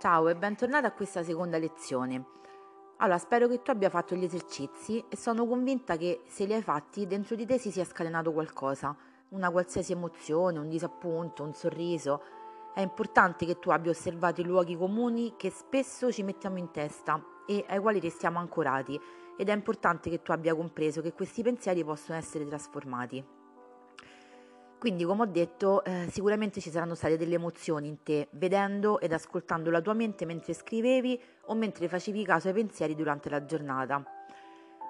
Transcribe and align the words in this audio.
Ciao 0.00 0.30
e 0.30 0.34
bentornata 0.34 0.86
a 0.86 0.92
questa 0.92 1.22
seconda 1.22 1.58
lezione. 1.58 2.24
Allora, 3.00 3.18
spero 3.18 3.48
che 3.48 3.60
tu 3.60 3.70
abbia 3.70 3.90
fatto 3.90 4.14
gli 4.14 4.24
esercizi 4.24 5.04
e 5.10 5.14
sono 5.14 5.46
convinta 5.46 5.98
che 5.98 6.22
se 6.26 6.46
li 6.46 6.54
hai 6.54 6.62
fatti 6.62 7.06
dentro 7.06 7.36
di 7.36 7.44
te 7.44 7.58
si 7.58 7.70
sia 7.70 7.84
scatenato 7.84 8.32
qualcosa, 8.32 8.96
una 9.28 9.50
qualsiasi 9.50 9.92
emozione, 9.92 10.58
un 10.58 10.70
disappunto, 10.70 11.42
un 11.42 11.52
sorriso. 11.52 12.22
È 12.74 12.80
importante 12.80 13.44
che 13.44 13.58
tu 13.58 13.68
abbia 13.68 13.90
osservato 13.90 14.40
i 14.40 14.44
luoghi 14.44 14.74
comuni 14.74 15.34
che 15.36 15.50
spesso 15.50 16.10
ci 16.10 16.22
mettiamo 16.22 16.56
in 16.56 16.70
testa 16.70 17.22
e 17.46 17.66
ai 17.68 17.78
quali 17.78 18.00
restiamo 18.00 18.38
ancorati 18.38 18.98
ed 19.36 19.50
è 19.50 19.52
importante 19.52 20.08
che 20.08 20.22
tu 20.22 20.32
abbia 20.32 20.54
compreso 20.54 21.02
che 21.02 21.12
questi 21.12 21.42
pensieri 21.42 21.84
possono 21.84 22.16
essere 22.16 22.46
trasformati. 22.46 23.22
Quindi, 24.80 25.04
come 25.04 25.24
ho 25.24 25.26
detto, 25.26 25.84
eh, 25.84 26.06
sicuramente 26.10 26.58
ci 26.58 26.70
saranno 26.70 26.94
state 26.94 27.18
delle 27.18 27.34
emozioni 27.34 27.86
in 27.86 28.02
te, 28.02 28.28
vedendo 28.30 28.98
ed 28.98 29.12
ascoltando 29.12 29.70
la 29.70 29.82
tua 29.82 29.92
mente 29.92 30.24
mentre 30.24 30.54
scrivevi 30.54 31.20
o 31.48 31.54
mentre 31.54 31.86
facevi 31.86 32.24
caso 32.24 32.48
ai 32.48 32.54
pensieri 32.54 32.94
durante 32.94 33.28
la 33.28 33.44
giornata. 33.44 34.02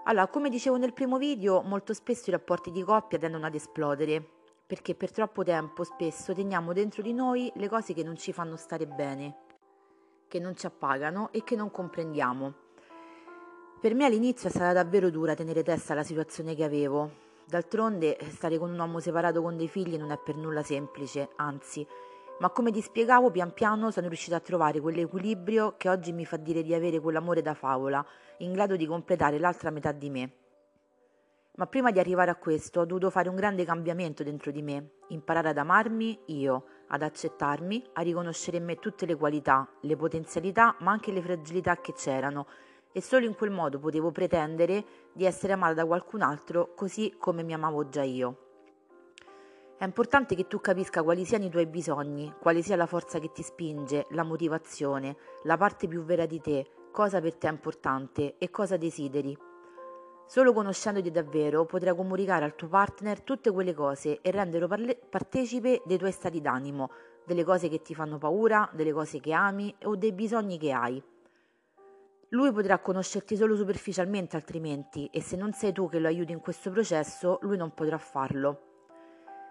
Allora, 0.04 0.28
come 0.28 0.48
dicevo 0.48 0.76
nel 0.76 0.92
primo 0.92 1.18
video, 1.18 1.60
molto 1.62 1.92
spesso 1.92 2.30
i 2.30 2.32
rapporti 2.32 2.70
di 2.70 2.84
coppia 2.84 3.18
tendono 3.18 3.46
ad 3.46 3.54
esplodere, 3.56 4.24
perché 4.64 4.94
per 4.94 5.10
troppo 5.10 5.42
tempo 5.42 5.82
spesso 5.82 6.32
teniamo 6.32 6.72
dentro 6.72 7.02
di 7.02 7.12
noi 7.12 7.50
le 7.56 7.68
cose 7.68 7.92
che 7.92 8.04
non 8.04 8.16
ci 8.16 8.32
fanno 8.32 8.54
stare 8.54 8.86
bene, 8.86 9.38
che 10.28 10.38
non 10.38 10.54
ci 10.54 10.66
appagano 10.66 11.32
e 11.32 11.42
che 11.42 11.56
non 11.56 11.68
comprendiamo. 11.72 12.54
Per 13.80 13.94
me 13.96 14.04
all'inizio 14.04 14.46
è 14.46 14.52
stata 14.52 14.72
davvero 14.72 15.10
dura 15.10 15.34
tenere 15.34 15.64
testa 15.64 15.94
alla 15.94 16.04
situazione 16.04 16.54
che 16.54 16.62
avevo, 16.62 17.29
D'altronde 17.50 18.16
stare 18.28 18.58
con 18.58 18.70
un 18.70 18.78
uomo 18.78 19.00
separato 19.00 19.42
con 19.42 19.56
dei 19.56 19.66
figli 19.66 19.96
non 19.96 20.12
è 20.12 20.18
per 20.18 20.36
nulla 20.36 20.62
semplice, 20.62 21.30
anzi, 21.34 21.84
ma 22.38 22.50
come 22.50 22.70
ti 22.70 22.80
spiegavo, 22.80 23.32
pian 23.32 23.52
piano 23.52 23.90
sono 23.90 24.06
riuscita 24.06 24.36
a 24.36 24.40
trovare 24.40 24.78
quell'equilibrio 24.78 25.74
che 25.76 25.88
oggi 25.88 26.12
mi 26.12 26.24
fa 26.24 26.36
dire 26.36 26.62
di 26.62 26.74
avere 26.74 27.00
quell'amore 27.00 27.42
da 27.42 27.54
favola, 27.54 28.06
in 28.38 28.52
grado 28.52 28.76
di 28.76 28.86
completare 28.86 29.40
l'altra 29.40 29.70
metà 29.70 29.90
di 29.90 30.10
me. 30.10 30.32
Ma 31.56 31.66
prima 31.66 31.90
di 31.90 31.98
arrivare 31.98 32.30
a 32.30 32.36
questo 32.36 32.82
ho 32.82 32.84
dovuto 32.84 33.10
fare 33.10 33.28
un 33.28 33.34
grande 33.34 33.64
cambiamento 33.64 34.22
dentro 34.22 34.52
di 34.52 34.62
me, 34.62 34.92
imparare 35.08 35.48
ad 35.48 35.58
amarmi 35.58 36.20
io, 36.26 36.66
ad 36.86 37.02
accettarmi, 37.02 37.84
a 37.94 38.02
riconoscere 38.02 38.58
in 38.58 38.64
me 38.64 38.76
tutte 38.76 39.06
le 39.06 39.16
qualità, 39.16 39.68
le 39.80 39.96
potenzialità, 39.96 40.76
ma 40.82 40.92
anche 40.92 41.10
le 41.10 41.20
fragilità 41.20 41.80
che 41.80 41.94
c'erano 41.94 42.46
e 42.92 43.00
solo 43.00 43.26
in 43.26 43.34
quel 43.34 43.50
modo 43.50 43.78
potevo 43.78 44.10
pretendere 44.10 44.84
di 45.12 45.24
essere 45.24 45.52
amata 45.52 45.74
da 45.74 45.86
qualcun 45.86 46.22
altro 46.22 46.74
così 46.74 47.14
come 47.18 47.42
mi 47.42 47.52
amavo 47.52 47.88
già 47.88 48.02
io. 48.02 48.48
È 49.76 49.84
importante 49.84 50.34
che 50.34 50.46
tu 50.46 50.60
capisca 50.60 51.02
quali 51.02 51.24
siano 51.24 51.46
i 51.46 51.50
tuoi 51.50 51.66
bisogni, 51.66 52.34
quale 52.38 52.60
sia 52.60 52.76
la 52.76 52.84
forza 52.84 53.18
che 53.18 53.32
ti 53.32 53.42
spinge, 53.42 54.06
la 54.10 54.24
motivazione, 54.24 55.16
la 55.44 55.56
parte 55.56 55.88
più 55.88 56.02
vera 56.02 56.26
di 56.26 56.38
te, 56.38 56.66
cosa 56.92 57.20
per 57.20 57.36
te 57.36 57.48
è 57.48 57.50
importante 57.50 58.36
e 58.36 58.50
cosa 58.50 58.76
desideri. 58.76 59.34
Solo 60.26 60.52
conoscendoti 60.52 61.10
davvero 61.10 61.64
potrai 61.64 61.96
comunicare 61.96 62.44
al 62.44 62.54
tuo 62.54 62.68
partner 62.68 63.22
tutte 63.22 63.50
quelle 63.50 63.72
cose 63.72 64.20
e 64.20 64.30
renderlo 64.30 64.68
parle- 64.68 64.96
partecipe 64.96 65.82
dei 65.86 65.98
tuoi 65.98 66.12
stati 66.12 66.40
d'animo, 66.40 66.90
delle 67.24 67.42
cose 67.42 67.68
che 67.68 67.80
ti 67.80 67.94
fanno 67.94 68.18
paura, 68.18 68.68
delle 68.72 68.92
cose 68.92 69.18
che 69.18 69.32
ami 69.32 69.74
o 69.84 69.96
dei 69.96 70.12
bisogni 70.12 70.58
che 70.58 70.72
hai. 70.72 71.02
Lui 72.32 72.52
potrà 72.52 72.78
conoscerti 72.78 73.34
solo 73.34 73.56
superficialmente 73.56 74.36
altrimenti 74.36 75.06
e 75.06 75.20
se 75.20 75.34
non 75.34 75.52
sei 75.52 75.72
tu 75.72 75.88
che 75.88 75.98
lo 75.98 76.06
aiuti 76.06 76.30
in 76.30 76.38
questo 76.38 76.70
processo, 76.70 77.38
lui 77.42 77.56
non 77.56 77.74
potrà 77.74 77.98
farlo. 77.98 78.68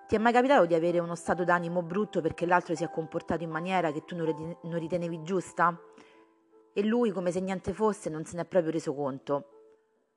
Ti 0.08 0.16
è 0.16 0.17
mai 0.17 0.31
capitato 0.31 0.66
di 0.66 0.73
avere 0.73 1.00
uno 1.00 1.16
stato 1.16 1.44
d'animo 1.44 1.81
brutto 1.83 2.22
perché 2.22 2.45
l'altro 2.45 2.75
si 2.75 2.85
è 2.85 2.89
comportato 2.89 3.44
in 3.44 3.50
maniera 3.50 3.91
che 3.91 4.05
tu 4.05 4.16
non 4.16 4.80
ritenevi 4.80 5.23
giusta? 5.23 5.77
E 6.72 6.85
lui, 6.85 7.12
come 7.12 7.31
se 7.31 7.41
niente 7.41 7.73
fosse, 7.73 8.09
non 8.09 8.23
se 8.23 8.38
n'è 8.38 8.45
proprio 8.45 8.72
reso 8.72 8.95
conto. 8.95 9.50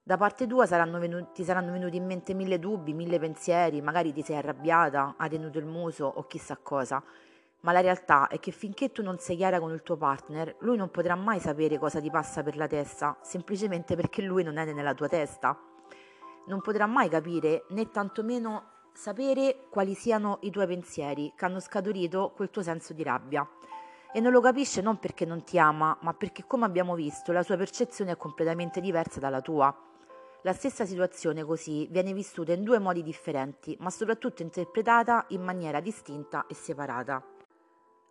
Da 0.00 0.16
parte 0.16 0.46
tua 0.46 0.64
saranno 0.64 1.00
venuti, 1.00 1.30
ti 1.32 1.44
saranno 1.44 1.72
venuti 1.72 1.96
in 1.96 2.06
mente 2.06 2.32
mille 2.32 2.60
dubbi, 2.60 2.94
mille 2.94 3.18
pensieri, 3.18 3.80
magari 3.80 4.12
ti 4.12 4.22
sei 4.22 4.36
arrabbiata, 4.36 5.16
hai 5.18 5.30
tenuto 5.30 5.58
il 5.58 5.66
muso 5.66 6.06
o 6.06 6.26
chissà 6.28 6.56
cosa 6.56 7.02
ma 7.62 7.72
la 7.72 7.80
realtà 7.80 8.28
è 8.28 8.38
che 8.38 8.50
finché 8.50 8.90
tu 8.90 9.02
non 9.02 9.18
sei 9.18 9.36
chiara 9.36 9.60
con 9.60 9.72
il 9.72 9.82
tuo 9.82 9.96
partner, 9.96 10.56
lui 10.60 10.76
non 10.76 10.90
potrà 10.90 11.14
mai 11.14 11.38
sapere 11.38 11.78
cosa 11.78 12.00
ti 12.00 12.10
passa 12.10 12.42
per 12.42 12.56
la 12.56 12.66
testa, 12.66 13.16
semplicemente 13.22 13.94
perché 13.94 14.22
lui 14.22 14.42
non 14.42 14.56
è 14.56 14.72
nella 14.72 14.94
tua 14.94 15.08
testa. 15.08 15.56
Non 16.46 16.60
potrà 16.60 16.86
mai 16.86 17.08
capire 17.08 17.64
né 17.68 17.88
tantomeno 17.90 18.70
sapere 18.92 19.66
quali 19.70 19.94
siano 19.94 20.38
i 20.42 20.50
tuoi 20.50 20.66
pensieri 20.66 21.32
che 21.36 21.44
hanno 21.44 21.60
scaturito 21.60 22.32
quel 22.34 22.50
tuo 22.50 22.62
senso 22.62 22.92
di 22.94 23.04
rabbia. 23.04 23.48
E 24.12 24.20
non 24.20 24.32
lo 24.32 24.40
capisce 24.40 24.82
non 24.82 24.98
perché 24.98 25.24
non 25.24 25.44
ti 25.44 25.58
ama, 25.58 25.96
ma 26.02 26.12
perché, 26.14 26.44
come 26.46 26.64
abbiamo 26.64 26.94
visto, 26.96 27.32
la 27.32 27.44
sua 27.44 27.56
percezione 27.56 28.10
è 28.10 28.16
completamente 28.16 28.80
diversa 28.80 29.20
dalla 29.20 29.40
tua. 29.40 29.74
La 30.42 30.52
stessa 30.52 30.84
situazione 30.84 31.44
così 31.44 31.86
viene 31.88 32.12
vissuta 32.12 32.52
in 32.52 32.64
due 32.64 32.80
modi 32.80 33.04
differenti, 33.04 33.76
ma 33.78 33.88
soprattutto 33.88 34.42
interpretata 34.42 35.26
in 35.28 35.42
maniera 35.42 35.80
distinta 35.80 36.46
e 36.48 36.54
separata. 36.54 37.31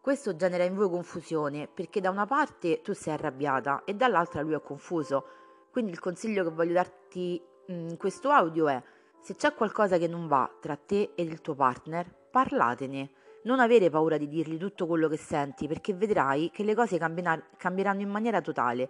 Questo 0.02 0.36
genera 0.36 0.64
in 0.64 0.74
voi 0.74 0.90
confusione 0.90 1.68
perché 1.72 2.02
da 2.02 2.10
una 2.10 2.26
parte 2.26 2.82
tu 2.82 2.92
sei 2.92 3.14
arrabbiata 3.14 3.84
e 3.86 3.94
dall'altra 3.94 4.42
lui 4.42 4.56
è 4.56 4.60
confuso. 4.60 5.26
Quindi 5.70 5.92
il 5.92 6.00
consiglio 6.00 6.44
che 6.44 6.50
voglio 6.50 6.74
darti 6.74 7.40
in 7.68 7.96
questo 7.98 8.32
audio 8.32 8.68
è 8.68 8.82
se 9.20 9.36
c'è 9.36 9.54
qualcosa 9.54 10.00
che 10.00 10.08
non 10.08 10.26
va 10.26 10.50
tra 10.60 10.76
te 10.76 11.12
e 11.14 11.22
il 11.22 11.40
tuo 11.42 11.54
partner, 11.54 12.12
parlatene. 12.32 13.12
Non 13.44 13.60
avere 13.60 13.92
paura 13.92 14.18
di 14.18 14.28
dirgli 14.28 14.58
tutto 14.58 14.88
quello 14.88 15.08
che 15.08 15.18
senti 15.18 15.68
perché 15.68 15.94
vedrai 15.94 16.50
che 16.50 16.64
le 16.64 16.74
cose 16.74 16.98
cambieranno 16.98 18.02
in 18.02 18.10
maniera 18.10 18.42
totale. 18.42 18.90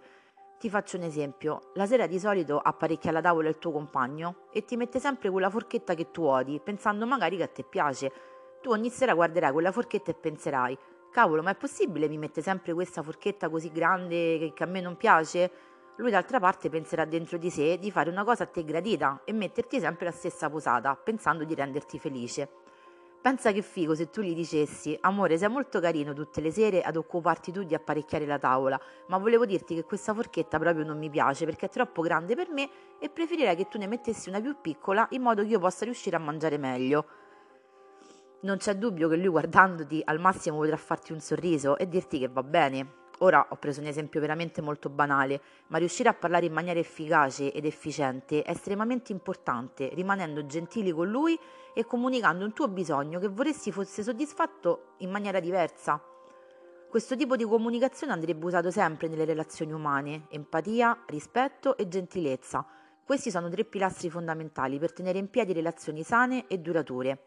Ti 0.58 0.70
faccio 0.70 0.96
un 0.96 1.02
esempio. 1.02 1.72
La 1.74 1.84
sera 1.84 2.06
di 2.06 2.18
solito 2.18 2.58
apparecchia 2.58 3.10
alla 3.10 3.20
tavola 3.20 3.50
il 3.50 3.58
tuo 3.58 3.70
compagno 3.70 4.46
e 4.50 4.64
ti 4.64 4.76
mette 4.76 4.98
sempre 4.98 5.28
quella 5.28 5.50
forchetta 5.50 5.92
che 5.92 6.10
tu 6.10 6.22
odi, 6.22 6.58
pensando 6.58 7.06
magari 7.06 7.36
che 7.36 7.42
a 7.42 7.48
te 7.48 7.64
piace. 7.64 8.12
Tu 8.62 8.70
ogni 8.70 8.88
sera 8.88 9.12
guarderai 9.12 9.52
quella 9.52 9.72
forchetta 9.72 10.10
e 10.10 10.14
penserai 10.14 10.78
cavolo, 11.12 11.42
ma 11.42 11.50
è 11.50 11.54
possibile 11.54 12.08
mi 12.08 12.18
mette 12.18 12.42
sempre 12.42 12.72
questa 12.72 13.02
forchetta 13.02 13.48
così 13.48 13.70
grande 13.70 14.50
che, 14.52 14.62
a 14.64 14.66
me 14.66 14.80
non 14.80 14.96
piace? 14.96 15.50
Lui 15.96 16.10
d'altra 16.10 16.40
parte 16.40 16.70
penserà 16.70 17.04
dentro 17.04 17.36
di 17.36 17.50
sé 17.50 17.78
di 17.78 17.92
fare 17.92 18.10
una 18.10 18.24
cosa 18.24 18.44
a 18.44 18.46
te 18.46 18.64
gradita 18.64 19.20
e 19.24 19.32
metterti 19.32 19.78
sempre 19.78 20.06
la 20.06 20.10
stessa 20.10 20.48
posata, 20.50 20.96
pensando 20.96 21.44
di 21.44 21.54
renderti 21.54 21.98
felice. 21.98 22.48
Pensa 23.20 23.52
che 23.52 23.62
figo 23.62 23.94
se 23.94 24.10
tu 24.10 24.20
gli 24.20 24.34
dicessi, 24.34 24.98
amore, 25.02 25.38
sei 25.38 25.48
molto 25.48 25.78
carino 25.78 26.12
tutte 26.12 26.40
le 26.40 26.50
sere 26.50 26.80
ad 26.80 26.96
occuparti 26.96 27.52
tu 27.52 27.62
di 27.62 27.72
apparecchiare 27.72 28.26
la 28.26 28.38
tavola, 28.38 28.80
ma 29.08 29.18
volevo 29.18 29.46
dirti 29.46 29.76
che 29.76 29.84
questa 29.84 30.12
forchetta 30.12 30.58
proprio 30.58 30.84
non 30.84 30.98
mi 30.98 31.08
piace 31.08 31.44
perché 31.44 31.66
è 31.66 31.68
troppo 31.68 32.02
grande 32.02 32.34
per 32.34 32.48
me 32.50 32.68
e 32.98 33.10
preferirei 33.10 33.54
che 33.54 33.68
tu 33.68 33.78
ne 33.78 33.86
mettessi 33.86 34.28
una 34.28 34.40
più 34.40 34.56
piccola 34.60 35.06
in 35.10 35.22
modo 35.22 35.42
che 35.42 35.48
io 35.48 35.60
possa 35.60 35.84
riuscire 35.84 36.16
a 36.16 36.18
mangiare 36.18 36.56
meglio. 36.56 37.06
Non 38.44 38.56
c'è 38.56 38.74
dubbio 38.74 39.08
che 39.08 39.14
lui 39.14 39.28
guardandoti 39.28 40.02
al 40.04 40.18
massimo 40.18 40.56
potrà 40.56 40.76
farti 40.76 41.12
un 41.12 41.20
sorriso 41.20 41.78
e 41.78 41.88
dirti 41.88 42.18
che 42.18 42.26
va 42.26 42.42
bene. 42.42 42.94
Ora 43.18 43.46
ho 43.48 43.54
preso 43.54 43.80
un 43.80 43.86
esempio 43.86 44.18
veramente 44.18 44.60
molto 44.60 44.88
banale, 44.88 45.40
ma 45.68 45.78
riuscire 45.78 46.08
a 46.08 46.14
parlare 46.14 46.46
in 46.46 46.52
maniera 46.52 46.80
efficace 46.80 47.52
ed 47.52 47.64
efficiente 47.64 48.42
è 48.42 48.50
estremamente 48.50 49.12
importante, 49.12 49.90
rimanendo 49.94 50.44
gentili 50.44 50.90
con 50.90 51.08
lui 51.08 51.38
e 51.72 51.84
comunicando 51.84 52.44
un 52.44 52.52
tuo 52.52 52.66
bisogno 52.66 53.20
che 53.20 53.28
vorresti 53.28 53.70
fosse 53.70 54.02
soddisfatto 54.02 54.94
in 54.98 55.10
maniera 55.10 55.38
diversa. 55.38 56.02
Questo 56.88 57.14
tipo 57.14 57.36
di 57.36 57.44
comunicazione 57.44 58.12
andrebbe 58.12 58.44
usato 58.44 58.72
sempre 58.72 59.06
nelle 59.06 59.24
relazioni 59.24 59.70
umane, 59.70 60.26
empatia, 60.30 61.04
rispetto 61.06 61.76
e 61.76 61.86
gentilezza. 61.86 62.66
Questi 63.04 63.30
sono 63.30 63.48
tre 63.48 63.64
pilastri 63.64 64.10
fondamentali 64.10 64.80
per 64.80 64.92
tenere 64.92 65.18
in 65.18 65.30
piedi 65.30 65.52
relazioni 65.52 66.02
sane 66.02 66.48
e 66.48 66.58
durature. 66.58 67.26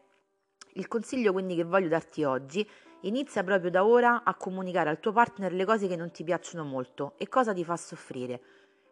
Il 0.76 0.88
consiglio 0.88 1.32
quindi 1.32 1.54
che 1.54 1.64
voglio 1.64 1.88
darti 1.88 2.22
oggi 2.24 2.68
inizia 3.02 3.42
proprio 3.42 3.70
da 3.70 3.86
ora 3.86 4.24
a 4.24 4.34
comunicare 4.34 4.90
al 4.90 5.00
tuo 5.00 5.10
partner 5.10 5.50
le 5.54 5.64
cose 5.64 5.86
che 5.86 5.96
non 5.96 6.10
ti 6.10 6.22
piacciono 6.22 6.64
molto 6.64 7.14
e 7.16 7.28
cosa 7.28 7.54
ti 7.54 7.64
fa 7.64 7.76
soffrire. 7.76 8.38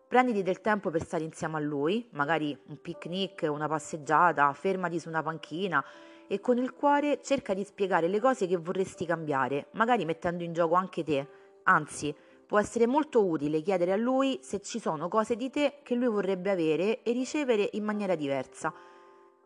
Prenditi 0.08 0.42
del 0.42 0.62
tempo 0.62 0.88
per 0.88 1.02
stare 1.02 1.25
insieme 1.25 1.56
a 1.56 1.60
lui, 1.60 2.08
magari 2.12 2.58
un 2.69 2.81
picnic, 2.81 3.46
una 3.50 3.69
passeggiata, 3.69 4.50
fermati 4.54 4.98
su 4.98 5.10
una 5.10 5.22
panchina 5.22 5.84
e 6.26 6.40
con 6.40 6.56
il 6.56 6.72
cuore 6.72 7.20
cerca 7.22 7.52
di 7.52 7.64
spiegare 7.64 8.08
le 8.08 8.19
cose 8.19 8.46
che 8.46 8.56
vorresti 8.56 9.04
cambiare, 9.04 9.66
magari 9.72 10.06
mettendo 10.06 10.42
in 10.42 10.54
gioco 10.54 10.76
anche 10.76 11.04
te. 11.04 11.28
Anzi, 11.64 12.14
può 12.46 12.58
essere 12.58 12.86
molto 12.86 13.26
utile 13.26 13.60
chiedere 13.60 13.92
a 13.92 13.96
lui 13.96 14.38
se 14.40 14.62
ci 14.62 14.78
sono 14.78 15.08
cose 15.08 15.36
di 15.36 15.50
te 15.50 15.81
che 15.82 15.94
lui 15.94 16.08
vorrebbe 16.08 16.50
avere 16.50 17.02
e 17.02 17.12
ricevere 17.12 17.69
in 17.72 17.84
maniera 17.84 18.14
diversa 18.14 18.72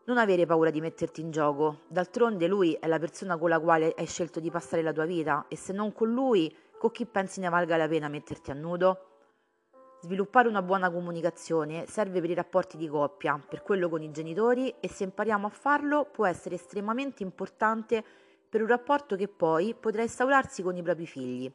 non 0.09 0.17
avere 0.17 0.47
paura 0.47 0.71
di 0.71 0.81
metterti 0.81 1.21
in 1.21 1.29
gioco, 1.29 1.81
d'altronde 1.87 2.47
lui 2.47 2.73
è 2.73 2.87
la 2.87 2.97
persona 2.97 3.37
con 3.37 3.47
la 3.47 3.59
quale 3.59 3.93
hai 3.95 4.07
scelto 4.07 4.39
di 4.39 4.49
passare 4.49 4.81
la 4.81 4.91
tua 4.91 5.05
vita 5.05 5.45
e 5.47 5.55
se 5.55 5.71
non 5.71 5.93
con 5.93 6.11
lui, 6.11 6.51
con 6.79 6.89
chi 6.89 7.05
pensi 7.05 7.39
ne 7.39 7.47
valga 7.47 7.77
la 7.77 7.87
pena 7.87 8.07
metterti 8.07 8.49
a 8.49 8.55
nudo? 8.55 9.05
Sviluppare 10.01 10.47
una 10.47 10.63
buona 10.63 10.89
comunicazione 10.89 11.85
serve 11.85 12.21
per 12.21 12.31
i 12.31 12.33
rapporti 12.33 12.75
di 12.75 12.87
coppia, 12.87 13.39
per 13.47 13.61
quello 13.61 13.87
con 13.87 14.01
i 14.01 14.09
genitori 14.09 14.73
e 14.79 14.89
se 14.89 15.03
impariamo 15.03 15.45
a 15.45 15.51
farlo 15.51 16.05
può 16.11 16.25
essere 16.25 16.55
estremamente 16.55 17.21
importante 17.21 18.03
per 18.49 18.61
un 18.61 18.67
rapporto 18.67 19.15
che 19.15 19.27
poi 19.27 19.75
potrà 19.79 20.01
instaurarsi 20.01 20.63
con 20.63 20.75
i 20.75 20.81
propri 20.81 21.05
figli. 21.05 21.53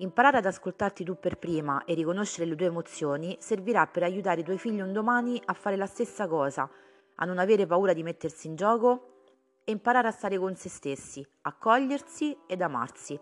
Imparare 0.00 0.36
ad 0.36 0.44
ascoltarti 0.44 1.04
tu 1.04 1.18
per 1.18 1.38
prima 1.38 1.86
e 1.86 1.94
riconoscere 1.94 2.46
le 2.46 2.54
tue 2.54 2.66
emozioni 2.66 3.34
servirà 3.40 3.86
per 3.86 4.02
aiutare 4.02 4.42
i 4.42 4.44
tuoi 4.44 4.58
figli 4.58 4.82
un 4.82 4.92
domani 4.92 5.40
a 5.42 5.54
fare 5.54 5.76
la 5.76 5.86
stessa 5.86 6.26
cosa, 6.26 6.68
a 7.16 7.24
non 7.24 7.38
avere 7.38 7.66
paura 7.66 7.92
di 7.92 8.02
mettersi 8.02 8.46
in 8.46 8.56
gioco 8.56 9.14
e 9.64 9.72
imparare 9.72 10.08
a 10.08 10.12
stare 10.12 10.38
con 10.38 10.54
se 10.56 10.68
stessi, 10.68 11.26
accogliersi 11.42 12.36
ed 12.46 12.62
amarsi. 12.62 13.18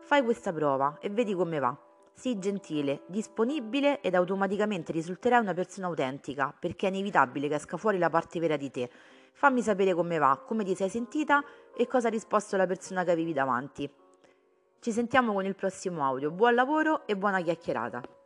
Fai 0.00 0.22
questa 0.22 0.52
prova 0.52 0.98
e 1.00 1.08
vedi 1.08 1.34
come 1.34 1.58
va. 1.58 1.76
Sii 2.12 2.38
gentile, 2.38 3.02
disponibile 3.06 4.00
ed 4.00 4.14
automaticamente 4.14 4.92
risulterai 4.92 5.40
una 5.40 5.54
persona 5.54 5.88
autentica, 5.88 6.54
perché 6.56 6.86
è 6.86 6.90
inevitabile 6.90 7.48
che 7.48 7.54
esca 7.54 7.76
fuori 7.76 7.98
la 7.98 8.10
parte 8.10 8.38
vera 8.38 8.56
di 8.56 8.70
te. 8.70 8.90
Fammi 9.32 9.62
sapere 9.62 9.94
come 9.94 10.18
va, 10.18 10.40
come 10.44 10.62
ti 10.64 10.74
sei 10.74 10.88
sentita 10.88 11.42
e 11.76 11.86
cosa 11.86 12.08
ha 12.08 12.10
risposto 12.10 12.56
la 12.56 12.66
persona 12.66 13.02
che 13.02 13.10
avevi 13.10 13.32
davanti. 13.32 13.90
Ci 14.78 14.92
sentiamo 14.92 15.32
con 15.32 15.44
il 15.44 15.56
prossimo 15.56 16.04
audio. 16.04 16.30
Buon 16.30 16.54
lavoro 16.54 17.06
e 17.06 17.16
buona 17.16 17.40
chiacchierata. 17.40 18.23